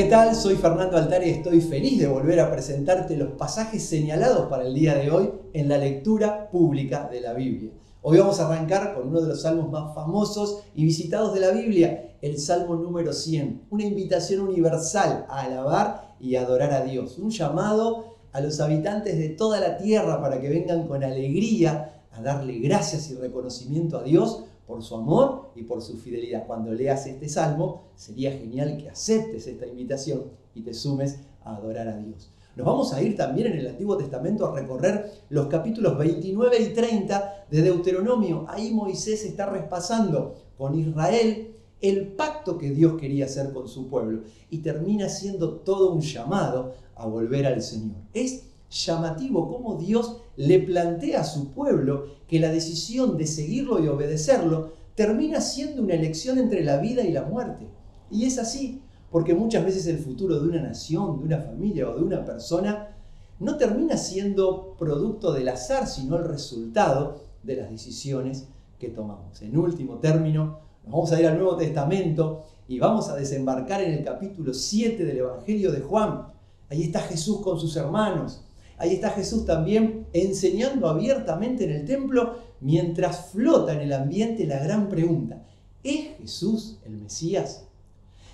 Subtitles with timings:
[0.00, 0.34] ¿qué tal?
[0.34, 4.72] Soy Fernando Altari y estoy feliz de volver a presentarte los pasajes señalados para el
[4.72, 7.72] día de hoy en la lectura pública de la Biblia.
[8.00, 11.50] Hoy vamos a arrancar con uno de los salmos más famosos y visitados de la
[11.50, 17.28] Biblia, el Salmo número 100, una invitación universal a alabar y adorar a Dios, un
[17.28, 22.58] llamado a los habitantes de toda la tierra para que vengan con alegría a darle
[22.58, 26.46] gracias y reconocimiento a Dios por su amor y por su fidelidad.
[26.46, 31.88] Cuando leas este salmo, sería genial que aceptes esta invitación y te sumes a adorar
[31.88, 32.30] a Dios.
[32.54, 36.72] Nos vamos a ir también en el Antiguo Testamento a recorrer los capítulos 29 y
[36.72, 38.46] 30 de Deuteronomio.
[38.48, 44.22] Ahí Moisés está repasando con Israel el pacto que Dios quería hacer con su pueblo
[44.50, 47.96] y termina siendo todo un llamado a volver al Señor.
[48.12, 53.88] Es llamativo cómo Dios le plantea a su pueblo que la decisión de seguirlo y
[53.88, 57.66] obedecerlo termina siendo una elección entre la vida y la muerte.
[58.10, 61.96] Y es así, porque muchas veces el futuro de una nación, de una familia o
[61.96, 62.96] de una persona
[63.40, 68.46] no termina siendo producto del azar, sino el resultado de las decisiones
[68.78, 69.40] que tomamos.
[69.42, 73.92] En último término, nos vamos a ir al Nuevo Testamento y vamos a desembarcar en
[73.92, 76.28] el capítulo 7 del Evangelio de Juan.
[76.68, 78.44] Ahí está Jesús con sus hermanos.
[78.80, 84.58] Ahí está Jesús también enseñando abiertamente en el templo mientras flota en el ambiente la
[84.58, 85.44] gran pregunta,
[85.84, 87.66] ¿es Jesús el Mesías?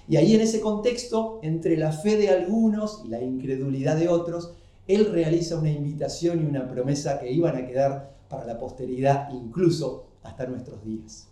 [0.09, 4.53] Y ahí en ese contexto, entre la fe de algunos y la incredulidad de otros,
[4.87, 10.07] Él realiza una invitación y una promesa que iban a quedar para la posteridad, incluso
[10.23, 11.27] hasta nuestros días.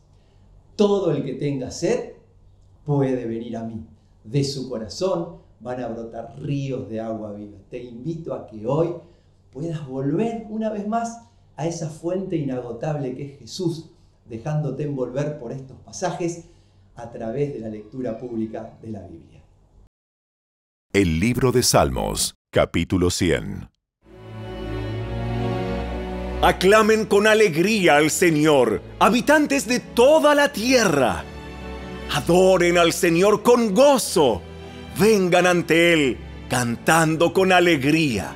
[0.74, 2.14] Todo el que tenga sed
[2.84, 3.86] puede venir a mí.
[4.24, 7.56] De su corazón van a brotar ríos de agua viva.
[7.70, 8.90] Te invito a que hoy
[9.50, 11.22] puedas volver una vez más
[11.56, 13.90] a esa fuente inagotable que es Jesús,
[14.26, 16.44] dejándote envolver por estos pasajes
[16.94, 19.42] a través de la lectura pública de la Biblia.
[20.92, 23.70] El libro de Salmos, capítulo 100.
[26.42, 31.24] Aclamen con alegría al Señor, habitantes de toda la tierra.
[32.12, 34.42] Adoren al Señor con gozo
[34.98, 36.18] vengan ante Él
[36.48, 38.34] cantando con alegría.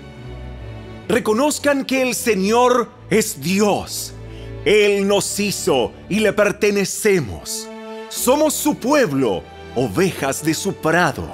[1.08, 4.12] Reconozcan que el Señor es Dios.
[4.64, 7.68] Él nos hizo y le pertenecemos.
[8.08, 9.42] Somos su pueblo,
[9.74, 11.26] ovejas de su prado.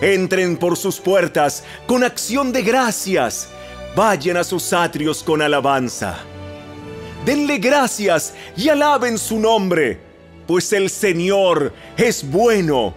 [0.00, 3.48] Entren por sus puertas con acción de gracias.
[3.94, 6.18] Vayan a sus atrios con alabanza.
[7.24, 10.00] Denle gracias y alaben su nombre,
[10.46, 12.94] pues el Señor es bueno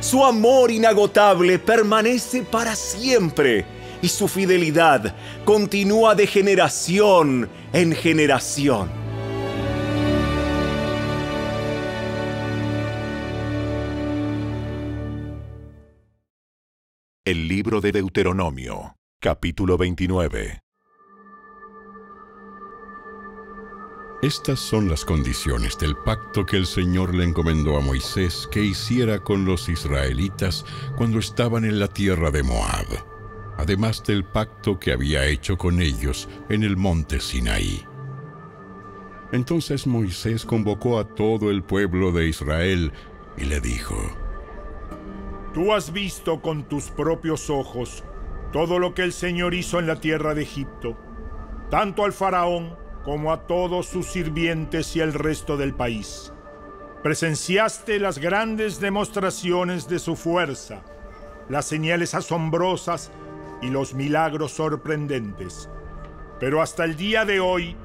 [0.00, 3.64] su amor inagotable permanece para siempre
[4.02, 5.14] y su fidelidad
[5.44, 9.06] continúa de generación en generación.
[17.24, 20.65] El libro de Deuteronomio, capítulo 29.
[24.22, 29.18] Estas son las condiciones del pacto que el Señor le encomendó a Moisés que hiciera
[29.18, 30.64] con los israelitas
[30.96, 32.86] cuando estaban en la tierra de Moab,
[33.58, 37.84] además del pacto que había hecho con ellos en el monte Sinaí.
[39.32, 42.92] Entonces Moisés convocó a todo el pueblo de Israel
[43.36, 43.96] y le dijo,
[45.52, 48.02] Tú has visto con tus propios ojos
[48.50, 50.96] todo lo que el Señor hizo en la tierra de Egipto,
[51.68, 56.32] tanto al faraón como a todos sus sirvientes y el resto del país.
[57.04, 60.82] Presenciaste las grandes demostraciones de su fuerza,
[61.48, 63.12] las señales asombrosas
[63.62, 65.70] y los milagros sorprendentes.
[66.40, 67.76] Pero hasta el día de hoy,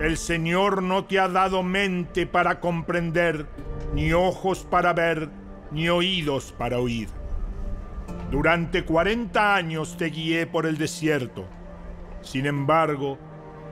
[0.00, 3.44] el Señor no te ha dado mente para comprender,
[3.92, 5.28] ni ojos para ver,
[5.70, 7.10] ni oídos para oír.
[8.30, 11.44] Durante 40 años te guié por el desierto.
[12.22, 13.18] Sin embargo,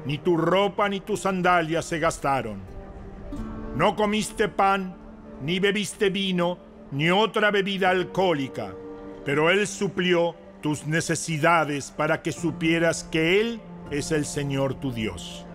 [0.05, 2.61] ni tu ropa ni tus sandalias se gastaron.
[3.77, 4.95] No comiste pan,
[5.42, 6.59] ni bebiste vino,
[6.92, 8.74] ni otra bebida alcohólica,
[9.24, 13.60] pero Él suplió tus necesidades para que supieras que Él
[13.91, 15.47] es el Señor tu Dios.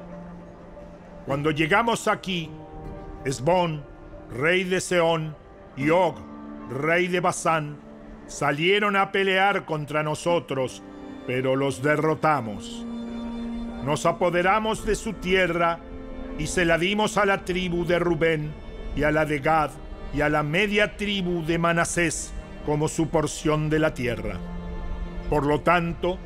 [1.26, 2.50] Cuando llegamos aquí,
[3.26, 3.84] Esbón,
[4.32, 5.36] rey de Seón,
[5.78, 6.16] y Og,
[6.70, 7.78] rey de Basán,
[8.28, 10.82] salieron a pelear contra nosotros,
[11.28, 12.86] pero los derrotamos
[13.84, 15.80] nos apoderamos de su tierra
[16.38, 18.54] y se la dimos a la tribu de Rubén
[18.96, 19.72] y a la de Gad
[20.14, 22.34] y a la media tribu de Manasés
[22.66, 24.38] como su porción de la tierra.
[25.30, 26.18] Por lo tanto,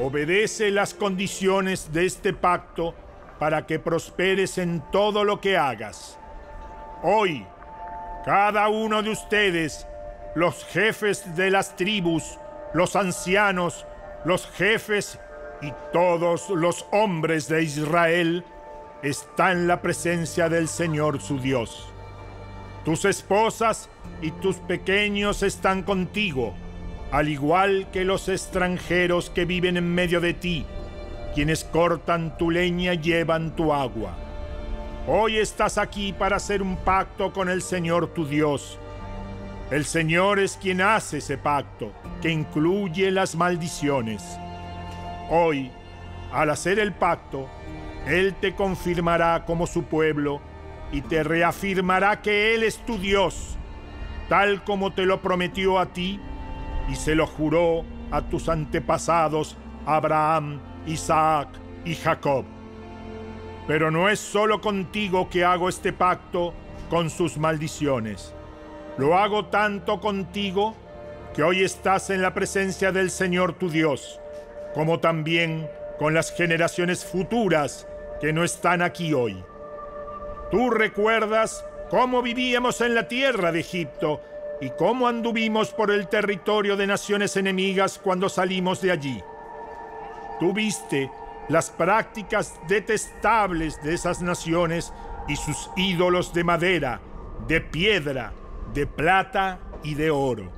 [0.00, 2.94] obedece las condiciones de este pacto
[3.38, 6.18] para que prosperes en todo lo que hagas.
[7.02, 7.46] Hoy,
[8.24, 9.86] cada uno de ustedes
[10.34, 12.38] los jefes de las tribus,
[12.74, 13.86] los ancianos,
[14.24, 15.18] los jefes
[15.60, 18.44] y todos los hombres de Israel
[19.02, 21.88] están en la presencia del Señor su Dios.
[22.84, 23.88] Tus esposas
[24.22, 26.54] y tus pequeños están contigo,
[27.10, 30.64] al igual que los extranjeros que viven en medio de ti,
[31.34, 34.16] quienes cortan tu leña y llevan tu agua.
[35.06, 38.78] Hoy estás aquí para hacer un pacto con el Señor tu Dios.
[39.70, 44.22] El Señor es quien hace ese pacto, que incluye las maldiciones.
[45.30, 45.70] Hoy,
[46.32, 47.48] al hacer el pacto,
[48.06, 50.40] Él te confirmará como su pueblo
[50.90, 53.58] y te reafirmará que Él es tu Dios,
[54.28, 56.18] tal como te lo prometió a ti
[56.88, 61.48] y se lo juró a tus antepasados Abraham, Isaac
[61.84, 62.44] y Jacob.
[63.66, 66.54] Pero no es solo contigo que hago este pacto
[66.88, 68.34] con sus maldiciones.
[68.96, 70.74] Lo hago tanto contigo
[71.34, 74.18] que hoy estás en la presencia del Señor tu Dios,
[74.78, 77.88] como también con las generaciones futuras
[78.20, 79.44] que no están aquí hoy.
[80.52, 84.20] Tú recuerdas cómo vivíamos en la tierra de Egipto
[84.60, 89.20] y cómo anduvimos por el territorio de naciones enemigas cuando salimos de allí.
[90.38, 91.10] Tú viste
[91.48, 94.92] las prácticas detestables de esas naciones
[95.26, 97.00] y sus ídolos de madera,
[97.48, 98.32] de piedra,
[98.74, 100.52] de plata y de oro.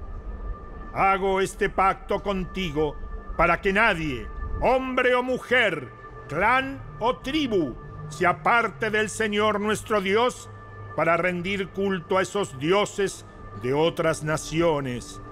[0.93, 2.97] Hago este pacto contigo
[3.41, 4.29] para que nadie,
[4.61, 5.89] hombre o mujer,
[6.29, 7.75] clan o tribu,
[8.11, 10.51] se aparte del Señor nuestro Dios
[10.95, 13.25] para rendir culto a esos dioses
[13.63, 15.23] de otras naciones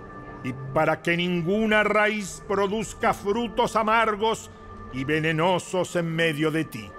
[0.42, 4.50] y para que ninguna raíz produzca frutos amargos
[4.94, 6.90] y venenosos en medio de ti.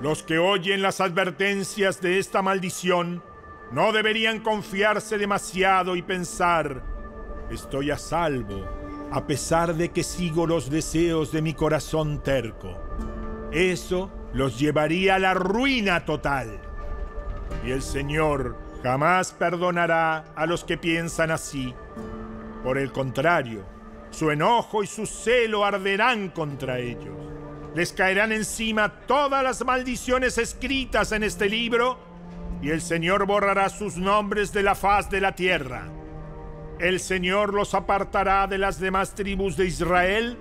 [0.00, 3.24] Los que oyen las advertencias de esta maldición
[3.72, 6.84] no deberían confiarse demasiado y pensar,
[7.50, 8.75] estoy a salvo,
[9.10, 12.76] a pesar de que sigo los deseos de mi corazón terco.
[13.52, 16.60] Eso los llevaría a la ruina total.
[17.64, 21.74] Y el Señor jamás perdonará a los que piensan así.
[22.62, 23.64] Por el contrario,
[24.10, 27.16] su enojo y su celo arderán contra ellos.
[27.74, 31.98] Les caerán encima todas las maldiciones escritas en este libro
[32.62, 35.95] y el Señor borrará sus nombres de la faz de la tierra.
[36.78, 40.36] El Señor los apartará de las demás tribus de Israel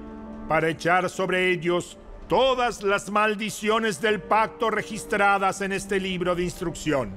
[0.50, 1.98] para echar sobre ellos
[2.28, 7.12] todas las maldiciones del pacto registradas en este libro de instrucción.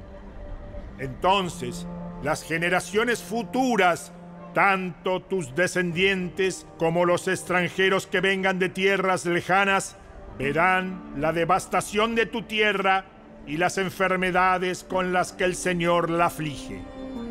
[1.00, 1.86] Entonces,
[2.22, 4.12] las generaciones futuras,
[4.54, 9.96] tanto tus descendientes como los extranjeros que vengan de tierras lejanas,
[10.38, 13.04] verán la devastación de tu tierra
[13.48, 16.82] y las enfermedades con las que el Señor la aflige.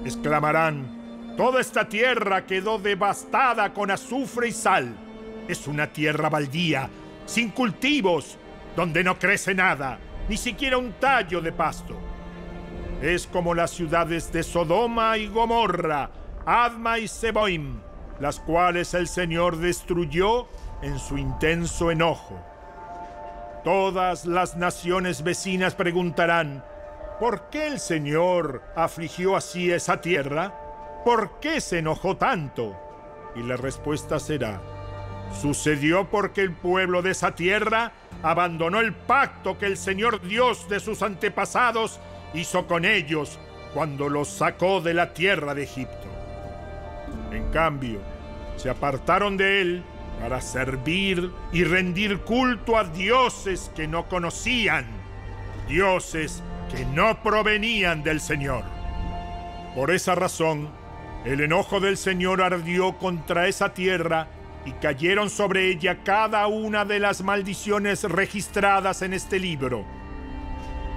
[0.04, 0.97] Exclamarán,
[1.38, 4.94] toda esta tierra quedó devastada con azufre y sal.
[5.48, 6.90] Es una tierra baldía,
[7.26, 8.38] sin cultivos,
[8.76, 11.96] donde no crece nada, ni siquiera un tallo de pasto.
[13.02, 16.10] Es como las ciudades de Sodoma y Gomorra,
[16.46, 17.80] Adma y Seboim,
[18.20, 20.48] las cuales el Señor destruyó
[20.82, 22.44] en su intenso enojo.
[23.64, 26.64] Todas las naciones vecinas preguntarán,
[27.20, 30.67] ¿por qué el Señor afligió así esa tierra?
[31.06, 32.76] ¿Por qué se enojó tanto?
[33.36, 34.62] Y la respuesta será,
[35.42, 37.92] sucedió porque el pueblo de esa tierra
[38.24, 42.00] abandonó el pacto que el Señor Dios de sus antepasados
[42.34, 43.40] hizo con ellos
[43.74, 46.08] cuando los sacó de la tierra de Egipto.
[47.32, 48.00] En cambio,
[48.56, 49.84] se apartaron de él
[50.20, 54.88] para servir y rendir culto a dioses que no conocían,
[55.68, 58.64] dioses que no provenían del Señor.
[59.76, 60.70] Por esa razón,
[61.26, 64.28] el enojo del Señor ardió contra esa tierra
[64.66, 69.86] y cayeron sobre ella cada una de las maldiciones registradas en este libro.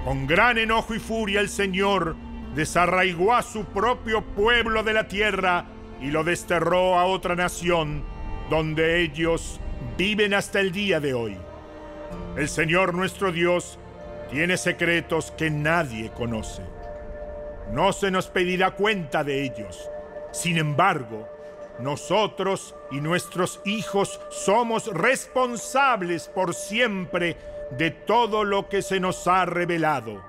[0.03, 2.15] Con gran enojo y furia el Señor
[2.55, 5.65] desarraigó a su propio pueblo de la tierra
[6.01, 8.03] y lo desterró a otra nación
[8.49, 9.59] donde ellos
[9.97, 11.37] viven hasta el día de hoy.
[12.35, 13.77] El Señor nuestro Dios
[14.31, 16.63] tiene secretos que nadie conoce.
[17.71, 19.90] No se nos pedirá cuenta de ellos.
[20.31, 21.27] Sin embargo,
[21.79, 27.37] nosotros y nuestros hijos somos responsables por siempre
[27.77, 30.21] de todo lo que se nos ha revelado,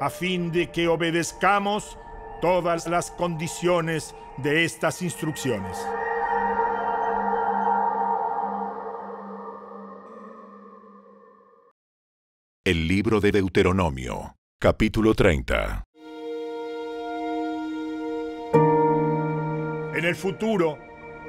[0.00, 1.98] a fin de que obedezcamos
[2.40, 5.78] todas las condiciones de estas instrucciones.
[12.64, 15.87] El libro de Deuteronomio, capítulo 30.
[19.98, 20.78] En el futuro,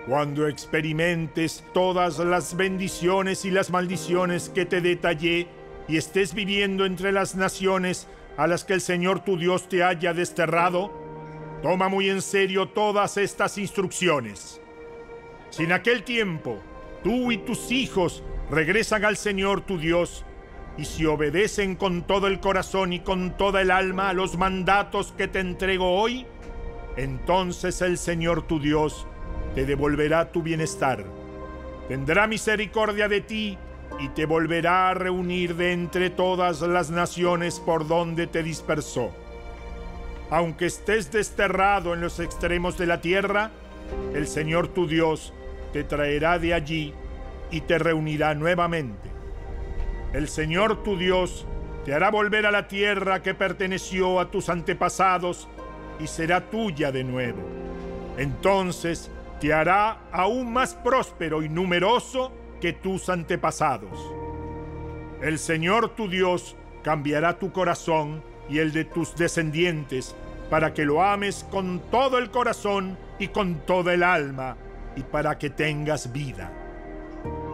[0.06, 5.48] cuando experimentes todas las bendiciones y las maldiciones que te detallé
[5.88, 8.08] y estés viviendo entre las naciones
[8.38, 10.94] a las que el Señor tu Dios te haya desterrado,
[11.64, 14.62] toma muy en serio todas estas instrucciones.
[15.50, 16.60] Si en aquel tiempo
[17.04, 18.22] tú y tus hijos
[18.52, 20.26] regresan al Señor tu Dios,
[20.78, 25.12] y si obedecen con todo el corazón y con toda el alma a los mandatos
[25.18, 26.28] que te entrego hoy,
[26.98, 29.08] entonces el Señor tu Dios
[29.56, 31.06] te devolverá tu bienestar.
[31.88, 33.58] Tendrá misericordia de ti
[34.00, 39.12] y te volverá a reunir de entre todas las naciones por donde te dispersó.
[40.30, 43.52] Aunque estés desterrado en los extremos de la tierra,
[44.14, 45.34] el Señor tu Dios
[45.74, 46.94] te traerá de allí
[47.50, 49.10] y te reunirá nuevamente.
[50.14, 51.48] El Señor tu Dios
[51.86, 55.48] te hará volver a la tierra que perteneció a tus antepasados
[56.00, 57.42] y será tuya de nuevo.
[58.18, 64.00] Entonces te hará aún más próspero y numeroso que tus antepasados.
[65.22, 70.16] El Señor tu Dios cambiará tu corazón y el de tus descendientes
[70.50, 74.58] para que lo ames con todo el corazón y con toda el alma
[74.96, 76.52] y para que tengas vida.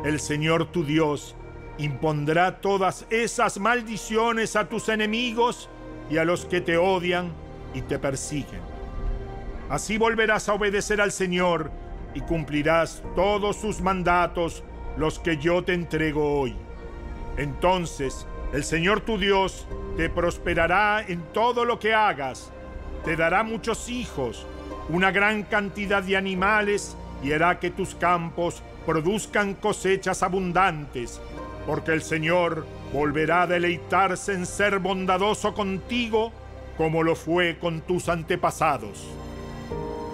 [0.06, 1.36] El Señor tu Dios
[1.78, 5.70] impondrá todas esas maldiciones a tus enemigos
[6.10, 7.34] y a los que te odian
[7.76, 8.62] y te persiguen.
[9.70, 11.70] Así volverás a obedecer al Señor
[12.16, 14.64] y cumplirás todos sus mandatos,
[14.98, 16.56] los que yo te entrego hoy.
[17.38, 19.68] Entonces el Señor tu Dios
[19.98, 22.52] te prosperará en todo lo que hagas,
[23.04, 24.46] te dará muchos hijos,
[24.88, 31.20] una gran cantidad de animales y hará que tus campos produzcan cosechas abundantes,
[31.66, 36.32] porque el Señor volverá a deleitarse en ser bondadoso contigo
[36.78, 39.06] como lo fue con tus antepasados.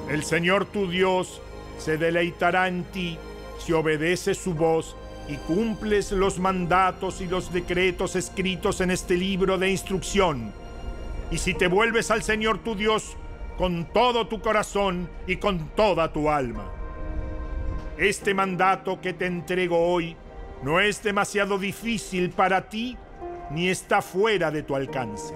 [0.10, 1.42] El Señor tu Dios
[1.78, 3.18] se deleitará en ti
[3.60, 4.96] si obedeces su voz
[5.28, 10.54] y cumples los mandatos y los decretos escritos en este libro de instrucción.
[11.32, 13.16] Y si te vuelves al Señor tu Dios
[13.58, 16.70] con todo tu corazón y con toda tu alma.
[17.98, 20.16] Este mandato que te entrego hoy
[20.64, 22.98] no es demasiado difícil para ti
[23.52, 25.34] ni está fuera de tu alcance.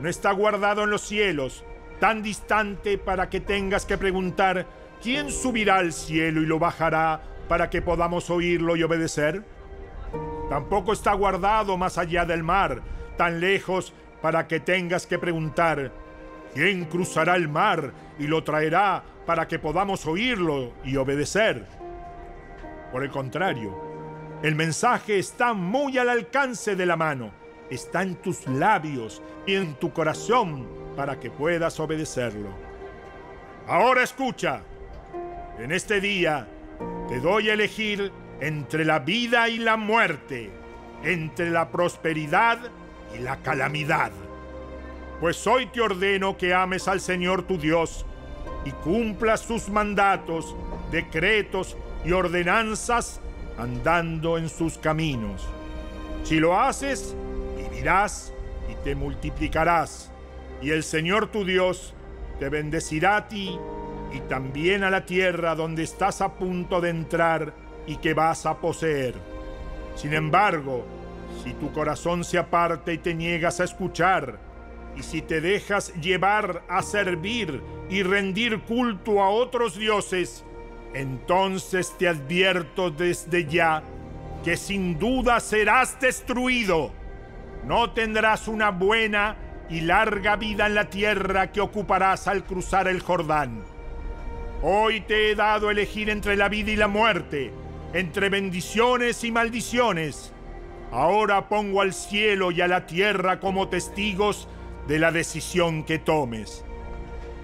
[0.00, 1.62] No está guardado en los cielos,
[1.98, 4.66] tan distante para que tengas que preguntar,
[5.02, 9.44] ¿quién subirá al cielo y lo bajará para que podamos oírlo y obedecer?
[10.48, 12.80] Tampoco está guardado más allá del mar,
[13.18, 13.92] tan lejos
[14.22, 15.92] para que tengas que preguntar,
[16.54, 21.66] ¿quién cruzará el mar y lo traerá para que podamos oírlo y obedecer?
[22.90, 23.78] Por el contrario,
[24.42, 27.32] el mensaje está muy al alcance de la mano,
[27.70, 32.48] está en tus labios y en tu corazón para que puedas obedecerlo.
[33.66, 34.62] Ahora escucha,
[35.58, 36.48] en este día
[37.08, 40.50] te doy a elegir entre la vida y la muerte,
[41.04, 42.58] entre la prosperidad
[43.14, 44.10] y la calamidad.
[45.20, 48.06] Pues hoy te ordeno que ames al Señor tu Dios
[48.64, 50.56] y cumplas sus mandatos,
[50.90, 53.20] decretos y ordenanzas
[53.58, 55.46] andando en sus caminos.
[56.24, 57.14] Si lo haces,
[57.80, 58.32] vivirás
[58.70, 60.10] y te multiplicarás,
[60.60, 61.94] y el Señor tu Dios
[62.38, 63.58] te bendecirá a ti
[64.12, 67.54] y también a la tierra donde estás a punto de entrar
[67.86, 69.14] y que vas a poseer.
[69.96, 70.84] Sin embargo,
[71.42, 74.38] si tu corazón se aparta y te niegas a escuchar,
[74.96, 80.44] y si te dejas llevar a servir y rendir culto a otros dioses,
[80.92, 83.82] entonces te advierto desde ya
[84.44, 86.99] que sin duda serás destruido.
[87.70, 89.36] No tendrás una buena
[89.68, 93.62] y larga vida en la tierra que ocuparás al cruzar el Jordán.
[94.60, 97.52] Hoy te he dado elegir entre la vida y la muerte,
[97.92, 100.32] entre bendiciones y maldiciones.
[100.90, 104.48] Ahora pongo al cielo y a la tierra como testigos
[104.88, 106.64] de la decisión que tomes.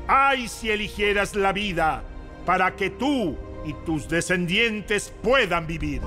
[0.09, 2.03] ¡Ay si eligieras la vida!
[2.45, 6.03] para que tú y tus descendientes puedan vivir.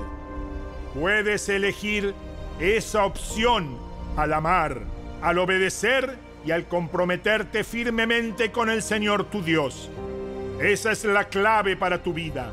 [0.92, 2.14] Puedes elegir
[2.58, 4.80] esa opción al amar,
[5.22, 9.90] al obedecer y al comprometerte firmemente con el Señor tu Dios.
[10.60, 12.52] Esa es la clave para tu vida.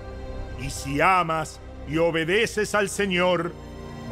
[0.61, 3.51] Y si amas y obedeces al Señor,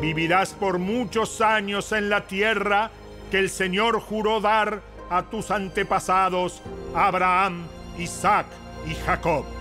[0.02, 2.92] vivirás por muchos años en la tierra
[3.32, 6.62] que el Señor juró dar a tus antepasados,
[6.94, 8.48] Abraham, Isaac
[8.90, 9.55] y Jacob.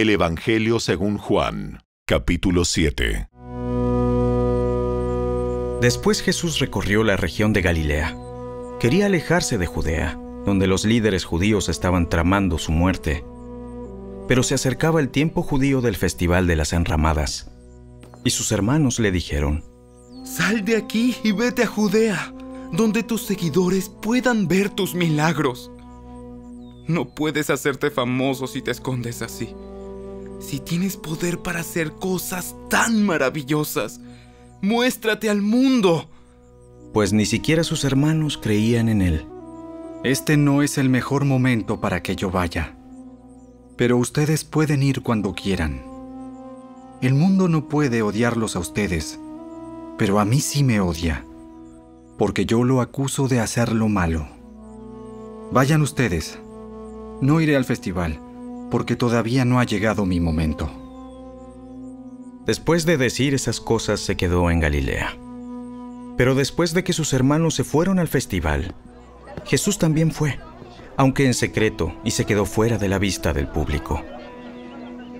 [0.00, 3.28] El Evangelio según Juan, capítulo 7.
[5.82, 8.16] Después Jesús recorrió la región de Galilea.
[8.80, 13.26] Quería alejarse de Judea, donde los líderes judíos estaban tramando su muerte.
[14.26, 17.50] Pero se acercaba el tiempo judío del Festival de las Enramadas,
[18.24, 19.66] y sus hermanos le dijeron,
[20.24, 22.32] Sal de aquí y vete a Judea,
[22.72, 25.70] donde tus seguidores puedan ver tus milagros.
[26.88, 29.54] No puedes hacerte famoso si te escondes así.
[30.40, 34.00] Si tienes poder para hacer cosas tan maravillosas,
[34.62, 36.08] muéstrate al mundo.
[36.94, 39.26] Pues ni siquiera sus hermanos creían en él.
[40.02, 42.74] Este no es el mejor momento para que yo vaya,
[43.76, 45.82] pero ustedes pueden ir cuando quieran.
[47.02, 49.20] El mundo no puede odiarlos a ustedes,
[49.98, 51.24] pero a mí sí me odia,
[52.16, 54.26] porque yo lo acuso de hacer lo malo.
[55.52, 56.38] Vayan ustedes.
[57.20, 58.18] No iré al festival,
[58.70, 60.70] porque todavía no ha llegado mi momento.
[62.46, 65.16] Después de decir esas cosas se quedó en Galilea.
[66.16, 68.74] Pero después de que sus hermanos se fueron al festival,
[69.44, 70.38] Jesús también fue,
[70.96, 74.02] aunque en secreto, y se quedó fuera de la vista del público.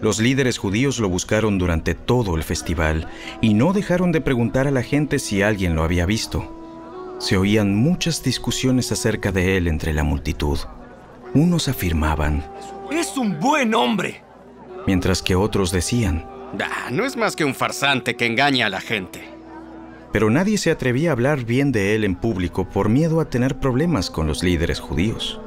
[0.01, 3.09] Los líderes judíos lo buscaron durante todo el festival
[3.43, 7.17] y no dejaron de preguntar a la gente si alguien lo había visto.
[7.19, 10.59] Se oían muchas discusiones acerca de él entre la multitud.
[11.35, 12.45] Unos afirmaban,
[12.91, 14.23] Es un buen hombre.
[14.87, 16.27] mientras que otros decían,
[16.61, 19.29] Ah, no es más que un farsante que engaña a la gente.
[20.13, 23.61] pero nadie se atrevía a hablar bien de él en público por miedo a tener
[23.61, 25.41] problemas con los líderes judíos.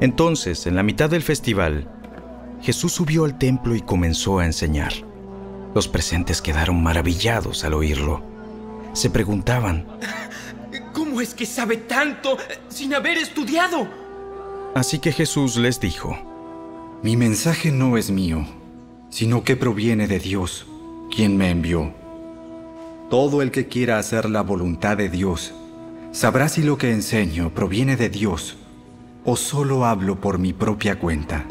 [0.00, 1.88] Entonces, en la mitad del festival,
[2.60, 4.92] Jesús subió al templo y comenzó a enseñar.
[5.72, 8.24] Los presentes quedaron maravillados al oírlo.
[8.92, 9.86] Se preguntaban,
[10.92, 13.86] ¿Cómo es que sabe tanto sin haber estudiado?
[14.76, 16.18] Así que Jesús les dijo,
[17.02, 18.44] Mi mensaje no es mío,
[19.08, 20.66] sino que proviene de Dios,
[21.10, 21.94] quien me envió.
[23.08, 25.54] Todo el que quiera hacer la voluntad de Dios
[26.12, 28.58] sabrá si lo que enseño proviene de Dios
[29.24, 31.46] o solo hablo por mi propia cuenta.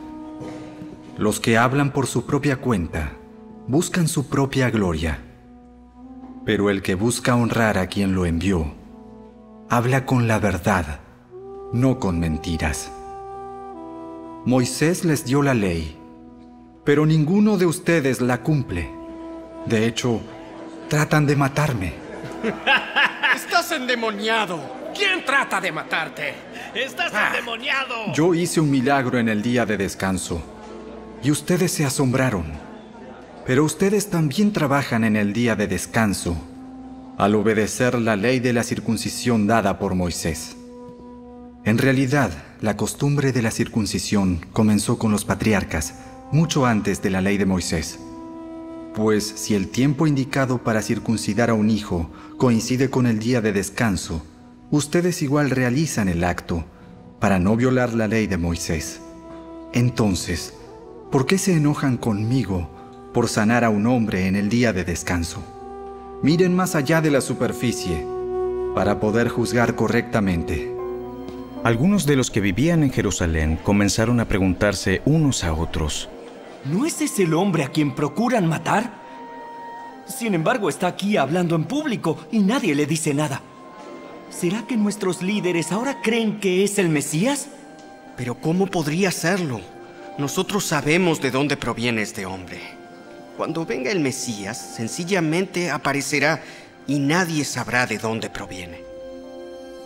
[1.18, 3.14] Los que hablan por su propia cuenta
[3.68, 5.20] buscan su propia gloria,
[6.46, 8.76] pero el que busca honrar a quien lo envió,
[9.68, 11.00] habla con la verdad,
[11.74, 12.92] no con mentiras.
[14.46, 15.98] Moisés les dio la ley,
[16.84, 18.88] pero ninguno de ustedes la cumple.
[19.66, 20.22] De hecho,
[20.88, 21.94] tratan de matarme.
[23.36, 24.62] Estás endemoniado.
[24.94, 26.36] ¿Quién trata de matarte?
[26.76, 28.14] Estás endemoniado.
[28.14, 30.44] Yo hice un milagro en el día de descanso,
[31.24, 32.46] y ustedes se asombraron.
[33.48, 36.38] Pero ustedes también trabajan en el día de descanso,
[37.18, 40.56] al obedecer la ley de la circuncisión dada por Moisés.
[41.64, 42.30] En realidad,
[42.66, 45.94] la costumbre de la circuncisión comenzó con los patriarcas,
[46.32, 48.00] mucho antes de la ley de Moisés.
[48.96, 53.54] Pues si el tiempo indicado para circuncidar a un hijo coincide con el día de
[53.54, 54.26] descanso,
[54.72, 56.66] ustedes igual realizan el acto
[57.20, 59.00] para no violar la ley de Moisés.
[59.72, 60.56] Entonces,
[61.12, 62.68] ¿por qué se enojan conmigo
[63.14, 65.44] por sanar a un hombre en el día de descanso?
[66.24, 68.04] Miren más allá de la superficie
[68.74, 70.75] para poder juzgar correctamente.
[71.66, 76.10] Algunos de los que vivían en Jerusalén comenzaron a preguntarse unos a otros,
[76.64, 78.94] ¿No es ese el hombre a quien procuran matar?
[80.06, 83.42] Sin embargo, está aquí hablando en público y nadie le dice nada.
[84.30, 87.48] ¿Será que nuestros líderes ahora creen que es el Mesías?
[88.16, 89.60] Pero ¿cómo podría serlo?
[90.20, 92.62] Nosotros sabemos de dónde proviene este hombre.
[93.38, 96.44] Cuando venga el Mesías, sencillamente aparecerá
[96.86, 98.95] y nadie sabrá de dónde proviene.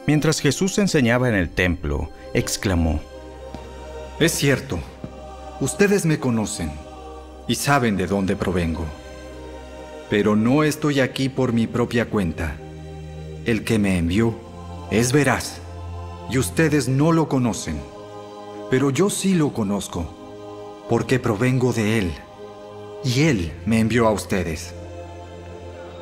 [0.10, 3.00] Mientras Jesús enseñaba en el templo, exclamó,
[4.20, 4.80] Es cierto,
[5.62, 6.72] ustedes me conocen
[7.48, 8.86] y saben de dónde provengo.
[10.10, 12.56] Pero no estoy aquí por mi propia cuenta.
[13.46, 14.34] El que me envió
[14.90, 15.62] es veraz
[16.32, 17.80] y ustedes no lo conocen.
[18.72, 20.12] Pero yo sí lo conozco,
[20.90, 22.12] porque provengo de él.
[23.04, 24.74] Y él me envió a ustedes.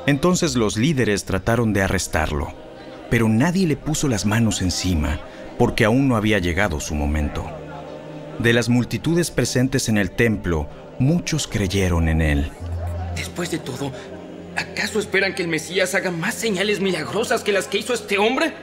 [0.06, 2.67] Entonces los líderes trataron de arrestarlo,
[3.10, 5.20] pero nadie le puso las manos encima,
[5.58, 7.46] porque aún no había llegado su momento.
[8.40, 10.68] De las multitudes presentes en el templo,
[11.00, 12.52] muchos creyeron en él.
[13.16, 13.92] Después de todo,
[14.56, 18.54] ¿acaso esperan que el Mesías haga más señales milagrosas que las que hizo este hombre?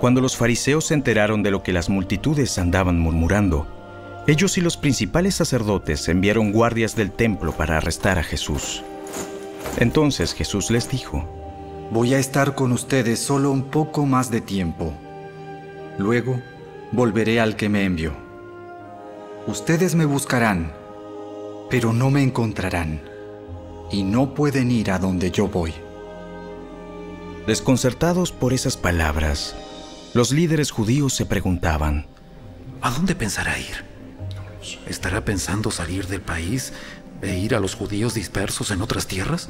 [0.00, 3.66] Cuando los fariseos se enteraron de lo que las multitudes andaban murmurando,
[4.26, 8.82] ellos y los principales sacerdotes enviaron guardias del templo para arrestar a Jesús.
[9.78, 11.28] Entonces Jesús les dijo,
[11.90, 14.92] Voy a estar con ustedes solo un poco más de tiempo.
[15.98, 16.40] Luego
[16.92, 18.12] volveré al que me envió.
[19.46, 20.72] Ustedes me buscarán,
[21.70, 23.00] pero no me encontrarán,
[23.90, 25.74] y no pueden ir a donde yo voy.
[27.46, 29.54] Desconcertados por esas palabras,
[30.14, 32.06] los líderes judíos se preguntaban,
[32.80, 33.82] ¿A dónde pensará ir?
[34.86, 36.72] ¿Estará pensando salir del país
[37.22, 39.48] e ir a los judíos dispersos en otras tierras?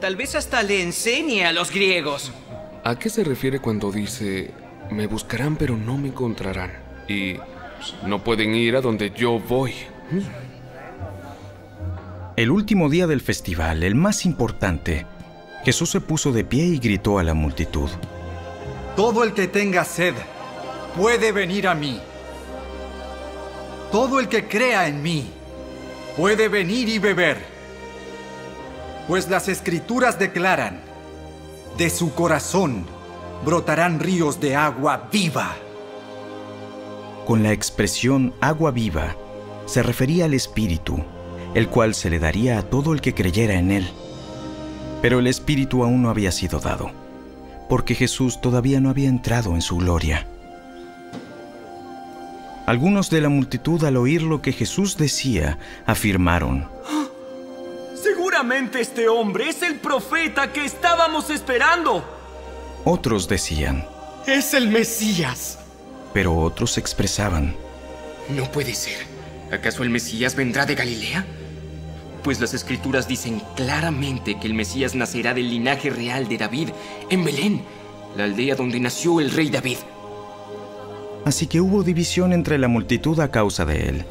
[0.00, 2.32] Tal vez hasta le enseñe a los griegos.
[2.84, 4.50] ¿A qué se refiere cuando dice,
[4.90, 6.72] me buscarán pero no me encontrarán?
[7.06, 7.34] Y
[8.06, 9.74] no pueden ir a donde yo voy.
[12.36, 15.04] El último día del festival, el más importante,
[15.64, 17.90] Jesús se puso de pie y gritó a la multitud.
[18.96, 20.14] Todo el que tenga sed
[20.96, 22.00] puede venir a mí.
[23.92, 25.30] Todo el que crea en mí
[26.16, 27.49] puede venir y beber.
[29.10, 30.78] Pues las escrituras declaran,
[31.76, 32.86] de su corazón
[33.44, 35.56] brotarán ríos de agua viva.
[37.26, 39.16] Con la expresión agua viva,
[39.66, 41.02] se refería al Espíritu,
[41.54, 43.90] el cual se le daría a todo el que creyera en él.
[45.02, 46.92] Pero el Espíritu aún no había sido dado,
[47.68, 50.28] porque Jesús todavía no había entrado en su gloria.
[52.64, 56.68] Algunos de la multitud al oír lo que Jesús decía, afirmaron,
[58.40, 62.02] Seguramente este hombre es el profeta que estábamos esperando.
[62.86, 63.86] Otros decían,
[64.26, 65.58] Es el Mesías.
[66.14, 67.54] pero otros expresaban,
[68.34, 68.96] No puede ser.
[69.52, 71.26] ¿Acaso el Mesías vendrá de Galilea?
[72.24, 76.70] Pues las escrituras dicen claramente que el Mesías nacerá del linaje real de David,
[77.10, 77.62] en Belén,
[78.16, 79.76] la aldea donde nació el rey David.
[81.26, 84.04] Así que hubo división entre la multitud a causa de él.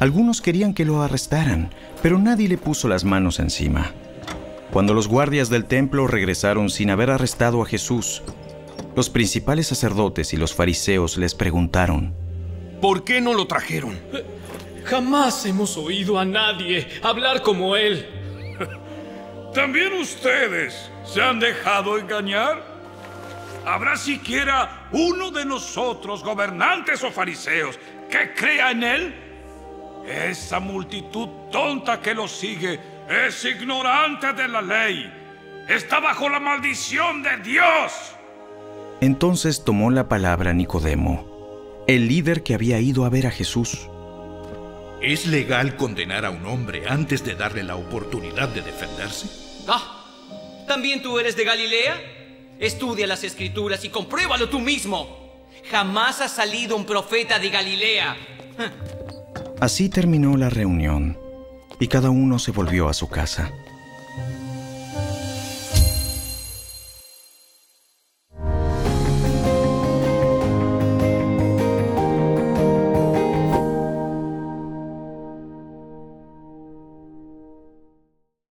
[0.00, 1.70] Algunos querían que lo arrestaran,
[2.02, 3.92] pero nadie le puso las manos encima.
[4.72, 8.22] Cuando los guardias del templo regresaron sin haber arrestado a Jesús,
[8.96, 12.14] los principales sacerdotes y los fariseos les preguntaron,
[12.80, 13.98] ¿Por qué no lo trajeron?
[14.84, 18.06] Jamás hemos oído a nadie hablar como él.
[19.54, 22.62] ¿También ustedes se han dejado engañar?
[23.64, 27.78] ¿Habrá siquiera uno de nosotros, gobernantes o fariseos,
[28.10, 29.23] que crea en él?
[30.06, 35.10] Esa multitud tonta que lo sigue es ignorante de la ley.
[35.68, 37.92] Está bajo la maldición de Dios.
[39.00, 43.88] Entonces tomó la palabra Nicodemo, el líder que había ido a ver a Jesús.
[45.00, 49.28] ¿Es legal condenar a un hombre antes de darle la oportunidad de defenderse?
[49.68, 50.04] Ah,
[50.66, 52.00] ¿también tú eres de Galilea?
[52.58, 55.46] Estudia las escrituras y compruébalo tú mismo.
[55.70, 58.16] Jamás ha salido un profeta de Galilea.
[59.60, 61.18] Así terminó la reunión
[61.78, 63.52] y cada uno se volvió a su casa.